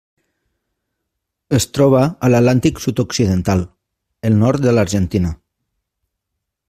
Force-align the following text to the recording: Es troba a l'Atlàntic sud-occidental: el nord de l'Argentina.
Es 1.57 1.67
troba 1.77 2.01
a 2.27 2.31
l'Atlàntic 2.35 2.81
sud-occidental: 2.85 3.61
el 4.31 4.41
nord 4.45 4.65
de 4.65 4.75
l'Argentina. 4.77 5.37